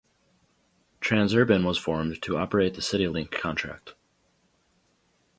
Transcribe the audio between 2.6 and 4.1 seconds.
the CityLink contract.